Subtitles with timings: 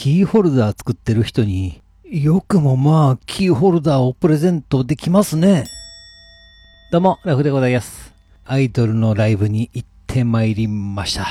[0.00, 5.66] キーホルダー作ってる人に、よくもまあ、キーホルダーをプレゼントできますね。
[6.90, 8.14] どうも、ラフでございます。
[8.46, 11.26] アイドルのライブに行ってまいりました。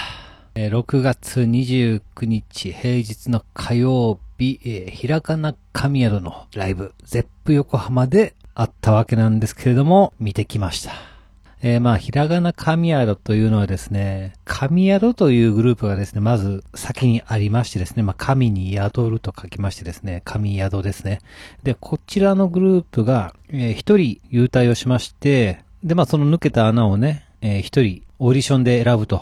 [0.53, 11.18] 6月29日平日の火曜日、えーひらがな神宿のライブ、ゼップ横浜であったわけなんですけれども、見てきました。
[11.61, 21.19] えーまあ、ひらがな神宿というのはですね、神宿というグループがですね、まず先にありましてですね、まあ、神に宿ると書きましてですね、神宿ですね。
[21.63, 29.21] で、こちらのグループが、えー一人優退をしまして、で、まあ、その抜けた穴をね、えー一人オーディションで選ぶと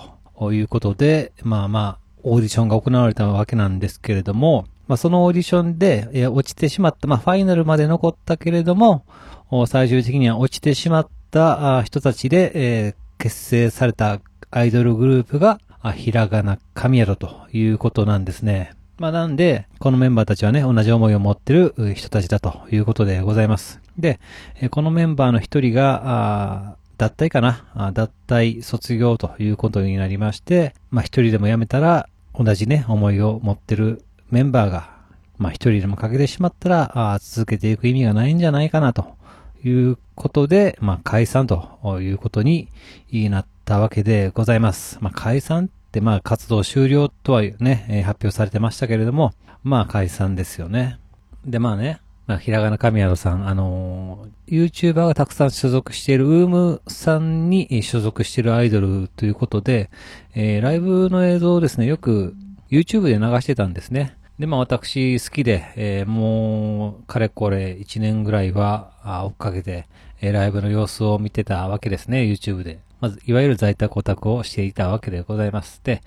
[0.52, 9.05] いうことで、まあまあ、オーディションが行われたわけなんですけれども、まあ、そのオーディションで、えー落ちてしまった、まあ、ファイナルまで残ったけれども、
[9.66, 14.20] 最終的には落ちてしまったた人たちで、えー結成された
[14.52, 18.72] アイドルグループが、あひらがな神宿ということなんですね。
[18.98, 23.80] まあなんで、このメンバーたちはね、同じ思いを持ってる人たちだということでございます。
[23.98, 24.20] で、
[24.60, 34.96] えこのメンバーの一人が、あ脱退かなあ脱退卒業ということになりまして、まあ一人でも辞めたら、同じね、思いを持ってるメンバーが、
[35.38, 39.16] まあ一人でも欠けてしまったら、あ続けていく意味がないんじゃないかなと
[39.63, 42.70] いうことで、まあ解散ということに
[43.12, 44.98] なったわけでございます。
[45.02, 49.34] まあ解散ってまあ活動終了とはね、発表されてましたけれども、
[49.64, 50.99] まあ解散ですよね。
[51.46, 59.90] でまあね、まあ、ひらがな神宿さん、あのー、YouTuber がたくさん所属しているウームさんに所属しているアイドルということで、
[60.36, 62.36] えーライブの映像をですね、よく
[62.70, 64.16] YouTube で流してたんですね。
[64.40, 69.88] で、まあ私好きで、えーもう、かれこれ1年ぐらいはあ追っかけて、
[70.22, 72.80] えーライブの様子を見てたわけですね、YouTube で。
[73.00, 75.81] まず、いわゆる在宅オタクをしていたわけでございます。
[75.84, 76.02] で、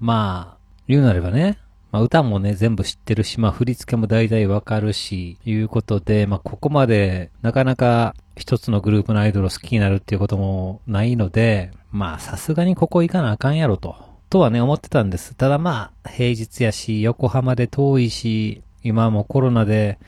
[0.00, 1.58] まあ、言うなればね、
[1.90, 14.07] まあ歌もね、全部知ってるし、まあ振り付けも大体わかるし、いうことで、まあここまでなかなか一つのグループのアイドルを好きになるっていうこともないので、まあさすがにここ行かなあかんやろと。
[14.30, 15.34] とはね、思ってたんです。
[15.34, 19.98] ただまあ、平日やし、横浜で遠いし、今もコロナで、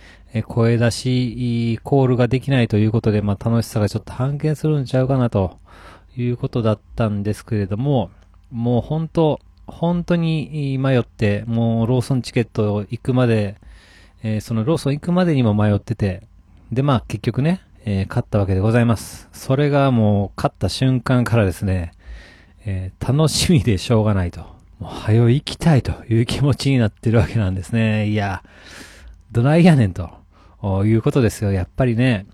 [0.47, 5.58] 声出し、コールができないということで、まあ楽しさがちょっと半減するんちゃうかなと
[6.16, 8.10] いうことだったんですけれども、
[8.50, 13.56] もう本当本当に迷って、もうローソンチケット行くまで、
[14.22, 16.22] えーそのローソン行くまでにも迷ってて、
[16.70, 19.28] でまあ結局ね、えー勝ったわけでございます。
[19.32, 21.92] それがもう勝った瞬間からですね、
[22.65, 24.41] えー楽しみでしょうがないと。
[24.78, 28.09] もう早行きたいという気持ちになってるわけなんですね。
[28.09, 28.43] いや、
[29.32, 30.10] どないやねんと
[30.84, 31.53] いうことですよ。
[31.53, 32.26] やっぱりね、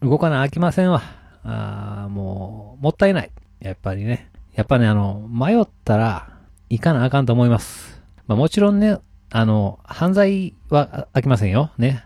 [0.00, 1.02] 動かなあきませんわ。
[1.44, 3.30] あもう、もったいない。
[3.60, 4.30] やっぱりね。
[4.54, 6.30] やっぱね、あの、迷ったら、
[6.68, 8.00] 行かなあかんと思います。
[8.26, 8.98] まあもちろんね、
[9.30, 11.70] あの、犯罪は飽きませんよ。
[11.78, 12.04] ね。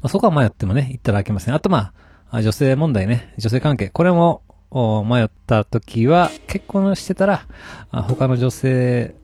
[0.00, 1.54] まあ、そこは迷ってもね、行ったら飽きません。
[1.54, 1.92] あとま
[2.30, 3.88] あ、女性問題ね、女性関係。
[3.88, 4.42] これも、
[4.74, 7.46] 迷った時は、結婚してたら、
[7.90, 9.14] 他の女性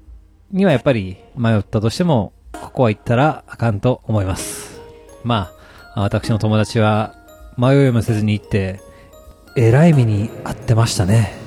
[0.53, 4.81] にはやっぱり迷ったとしても、ここは行ったらあかんと思います。
[5.25, 5.51] ま
[5.95, 7.15] あ、私の友達は、
[7.57, 8.81] 迷いもせずに行って、
[9.57, 11.40] えらい目に遭ってましたね。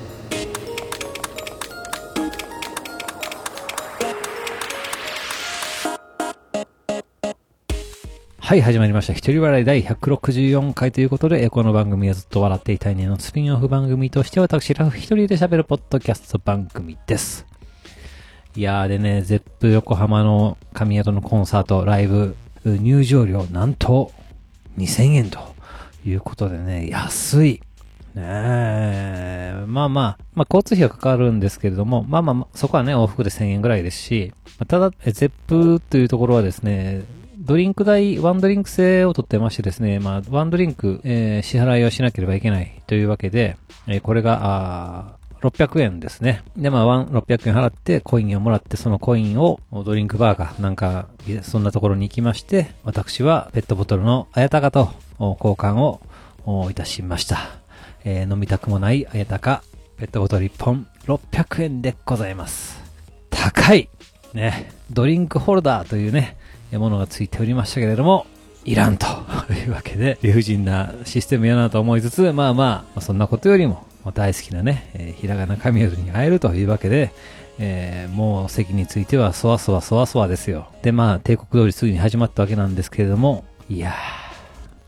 [8.44, 9.14] はい、始まりました。
[9.14, 17.46] 一人笑い第164回ということで、この番組はずっと笑っていたいねのスピンオフ番組として私、ラフ一人で喋るポッドキャスト番組です。
[18.54, 24.12] いやーでね、ゼップ横浜の神宿のコンサート、ライブ、入場料なんと
[24.76, 25.38] 2000円と
[26.04, 27.62] いうことでね、安い。
[28.14, 34.34] ねえ、まあまあ、まあ交通費はかかるんですけれども、まあまあ、そこはね、往復で1000円ぐらいですし、
[34.68, 37.04] ただ、えゼップというところはですね、
[37.44, 46.42] ドリンク代、ワンドリンク制を取ってましてですね、まあ、ワンドリンク、えー支払いをしなければいけないというわけで、えーこれが、あー600円ですね。
[46.56, 51.08] で、まあ、ワン、600円払って、コインをもらって、そのコインを、ドリンクバーか、なんか、
[51.42, 54.88] そんなところに行きまして、私は、ペットボトルのあやたかと、
[55.20, 56.00] 交換を、
[56.70, 57.40] いたしました。
[58.04, 59.62] えー飲みたくもないあやたか、
[59.98, 62.82] ペットボトル1本、600円でございます。
[63.28, 63.90] 高い
[64.32, 66.38] ね、ドリンクホルダーというね、
[66.78, 68.26] ものがついておりましたけれども、
[68.64, 69.06] いらんと
[69.52, 73.84] いうわけで、理不尽なシステムやなと思いつつ、まあまあ、そんなことよりも、
[74.14, 77.12] 大好きなね、えーひらがな神宿に会えるというわけで、
[77.58, 80.68] えーもう席についてはそわそわそわそわですよ。
[80.82, 83.90] で、まあ、帝国通りすぐに始まったわけなんですけれども、いや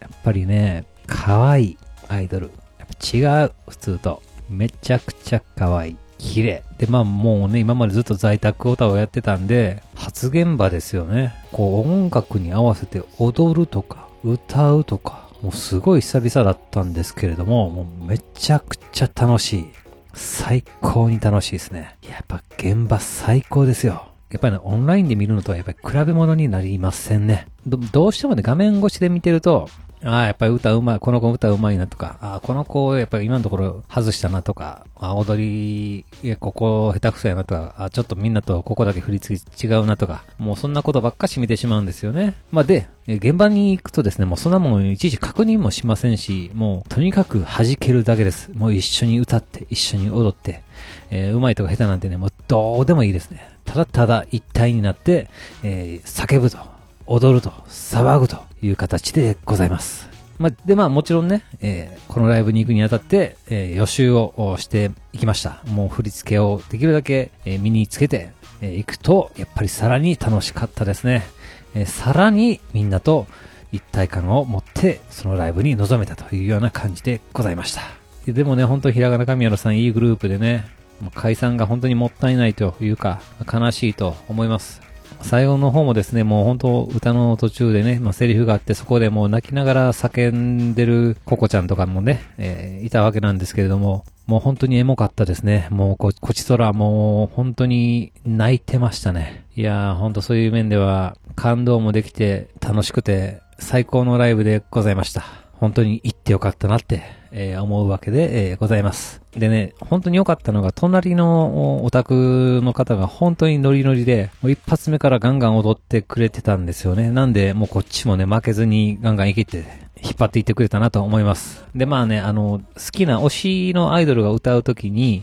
[0.00, 1.79] ー、やっぱりね、可愛い
[2.09, 2.50] アイドル。
[2.79, 4.23] やっぱ違う、普通と。
[4.49, 5.97] めちゃくちゃ可愛い。
[6.18, 6.62] 綺麗。
[6.78, 11.34] で、まあもうね、今までずっと在宅歌をやってたんで、初現場ですよね。
[11.52, 19.66] こう音楽に合わせて踊るとか、歌うとか、もうすごい久々だったんですけれども、もうめちゃくちゃ楽しい。
[20.14, 21.96] 最高に楽しいですね。
[22.08, 24.08] やっぱ現場最高ですよ。
[24.30, 27.46] やっぱりね、オンラインで見るのとはやっぱり比べ物になりませんね。
[27.66, 29.68] ど、どうしてもね、画面越しで見てると、
[30.04, 42.34] ああ、やっぱり歌うまい、この子歌うまいなとか、ああ、この子、やっぱり今のところ外したなとか、あ踊り、いや、ここ下手くそやなとか、あちょっとみんなとここだけ振り付け違うなとか、もうそんなことばっかし見てしまうんですよね。
[42.50, 48.50] まあで、現場に行くとですね、もうそんなもんいちいち確認もしませんし、もうとにかく弾けるだけです。
[48.52, 50.62] もう一緒に歌って、一緒に踊って、
[51.10, 53.49] えー、うまいとか下手なんてね、もうどうでもいいですね。
[53.64, 55.28] ただただ一体になって、
[55.62, 56.58] えー、叫ぶと、
[57.06, 60.08] 踊ると、騒ぐという形でございます。
[60.38, 65.62] まあ、で、まあもちろんね、えー、このライブに行くにあたって、えー、予習をしていきました。
[65.67, 68.31] もう振り付けをできるだけ、えー、身につけて、
[68.61, 71.26] えー、行くと、やっぱりさらに楽しかったですね。
[71.75, 73.26] えー、さらにみんなと
[73.73, 77.82] 一体感を持って、そのライブに臨めたというような感じでございました。
[78.26, 80.67] でもね、本当ひらがな神原さんいいグループでね、
[81.14, 83.20] 解散が本当にもったいないというか、
[83.50, 84.86] 悲しいと思います。
[85.22, 95.68] 最後の方もですね、もう本当歌の途中でね、まあ、セリフがあってそこでもう泣きながら叫んでるココちゃんとかもね、えー、いたわけなんですけれども、もう本当にエモかったですね。
[95.70, 99.44] もうこ、こちとらもう本当に泣いてましたね。
[99.56, 105.45] いやー、本当そういう面では感動もできて楽しくて最高のライブでございました。
[105.58, 107.03] 本当に行ってよかったなって
[107.38, 109.20] えー、思うわけで、えー、ございます。
[109.32, 117.11] でね、本当に良かったのが、隣のお宅の方が本当にノリノリで、もう一発目からガンガン踊ってくれてたんですよね。
[117.11, 119.64] なんで、もうこっちもね、負けずにガンガン生きて、
[120.03, 121.67] 引っ張っていってくれたなと思います。
[121.75, 125.23] で、まあね、あの、好きな推しのアイドルが歌うときに、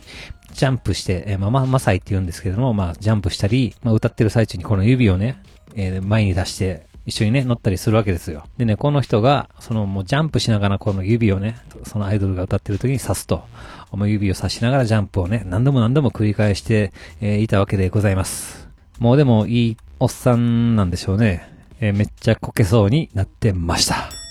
[0.51, 5.41] ジャンプして、えー、まあ、ま、マサイって言うんですけども、まあ、ジャンプしたり、まあ、歌ってる最中にこの指をね、
[5.73, 8.45] えー、前に出して、一緒にね、乗ったりするわけですよ。
[8.57, 13.43] でね、この人が、そのもうジャンプしながらこの指をね、そのアイドルが歌ってる時に刺すと、
[13.91, 18.69] もう指を刺しながらジャンプをね、何度も何度も繰り返して、えー、いたわけでございます。
[18.99, 21.49] もうでもいいおっさんなんでしょうね。
[21.81, 24.22] えー、めっちゃこけそうになってました。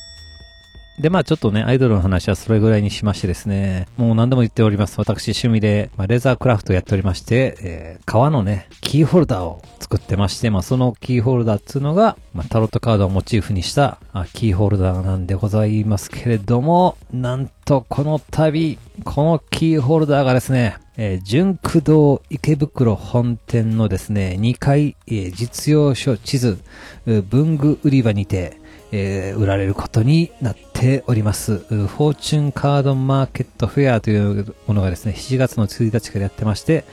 [0.98, 4.98] で、まあちょっとね、アイドルの話はそれぐらいにしましてですね、もう何度も言っております。
[4.98, 26.60] 私趣味で、まあ、レザークラフトやっておりまして、えー、革のね、キーホルダーを作ってまして、まあそのキーホルダーっていうのが、まあタロットカードをモチーフにしたあキーホルダーなんでございますけれども、なんとこの度、このキーホルダーがですね、えー、純駆動池袋本店のですね、2階、えー、実用書地図、
[27.06, 28.60] 文具売り場にて、
[28.92, 31.58] えー、売られることになってております。
[31.58, 36.84] フォーチュンカードマーケットフェアというものがですね、7月の1日からやってまして、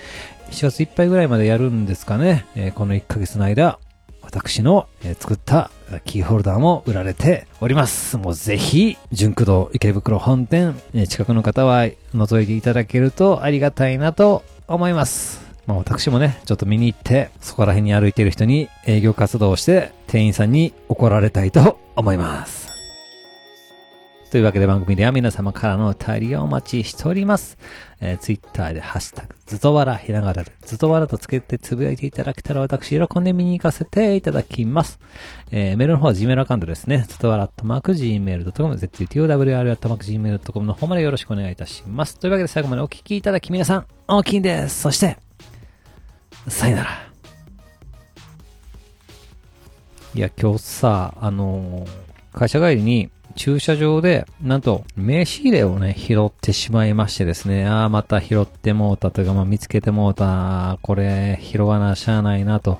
[0.51, 2.45] 7月いっぱいぐらいまでやるんですかね。
[2.55, 3.79] えー、この1ヶ月の間、
[4.21, 5.71] 私の、え、作った
[6.05, 8.17] キーホルダーも売られております。
[8.17, 15.41] もうぜひ、純駆動池袋本店、え、近くの方は覗いていただけるとありがたいなと思います。
[15.65, 22.68] まあ私もね、ちょっと見に行って、そこら辺に歩いている人に営業活動をして、店員さんに怒られたいと思います。
[24.29, 27.57] というわけで番組では皆様からのお便りをお待ちしております。
[27.99, 34.99] えー、ツイッターでハッシュタグ、ずとわら、ひながらで、ずとわらとつけてつぶやいていただけたら私喜んで見に行かせていただきます。
[35.49, 37.05] えー、メールの方は Gmail アカウントですね。
[37.09, 42.19] ずとわらっとマーク Gmail.com、zutowr っとマーク Gmail.com の方までよろしくお願いいたします。
[42.19, 44.81] というわけで最後までお聞きいただき皆さん、大きいんです。
[44.81, 45.17] そして、
[46.47, 46.89] さよなら。
[50.13, 53.09] いや、今日さ、あのー、会社帰りに
[53.39, 62.79] 駐車場で、なんと、名刺入れをね、拾ってしまいましてですね、ああ、また拾ってもうたというか、まあ、見つけてもうた、これ、拾わなしゃあないな、と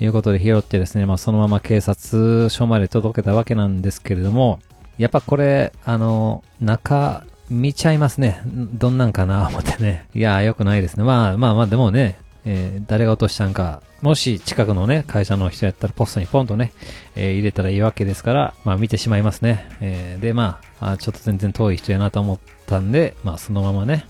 [0.00, 4.60] いうことで拾ってですね、まあ、そのまま警察署まで届けたわけなんですけれども、
[4.96, 8.40] やっぱこれ、あの、中、見ちゃいますね。
[8.46, 10.06] どんなんかな、思ってね。
[10.14, 11.04] いや、良くないですね。
[11.04, 12.16] まあまあまあ、でもね、
[12.50, 16.72] えー、誰が落としたんか、もし近くのね、会社の人やったらポストにポンとね、
[17.14, 19.68] えー、入れたらいいわけですから、まあ見てしまいますね。
[19.82, 24.06] えー、で、まああ、ちょっと全然遠い人やなと思ったんで、まあそのままね、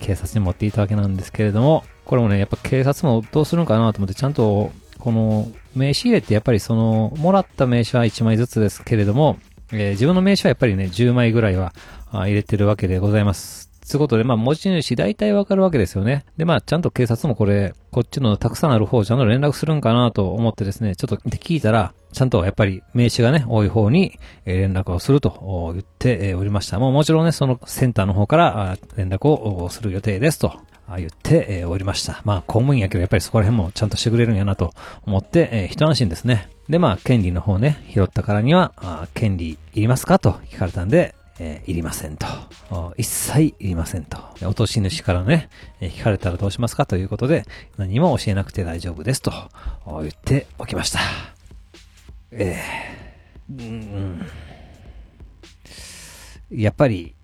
[0.00, 9.38] 警察に持っていたわけなんですけれども、これもね、やっぱ警察もどうするのかなと思って、ちゃんと、この名刺入れってやっぱりその、もらった名刺は1枚ずつですけれども、
[9.72, 11.72] えー、自分の名刺はやっぱりね、10枚ぐらいは
[12.10, 13.69] 入れてるわけでございます。
[13.90, 16.24] つうことで、まあ、持ち主大体わかるわけですよね。
[16.36, 26.78] で、まあ、ちゃんと警察もこれ、こっちのたくさんある方ちゃんと連絡するんかなと思ってですね、ちょっと聞いたら、ちゃんとやっぱり名刺がね、多い方に連絡をすると言っておりました。
[26.78, 30.52] もうもちろんね、そのセンターの方から連絡をする予定ですと
[30.96, 32.20] 言って、おりました。
[32.24, 34.72] まあ、公務員やけど、やっぱりそこら辺もちゃんとしてくれるんやなと
[35.04, 36.48] 思って、えー、一安心ですね。
[36.68, 42.26] で、まあ、権利の方ね、拾ったからには、あ権利いりますかと聞かれたんで、えー、いりませんと。
[42.98, 44.18] 一切いりませんと。
[44.42, 45.48] 落とし主からね、
[45.80, 47.46] えー、聞かれたらどうしますかということで、
[47.78, 49.32] 何も教えなくて大丈夫ですと
[50.02, 51.00] 言っておきました。
[52.30, 54.26] えー、うん、
[56.50, 57.14] やっぱり、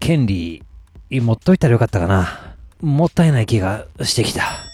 [0.00, 0.64] 権利、
[1.08, 2.56] 持っといたらよかったかな。
[2.80, 4.65] もったいない気がしてきた。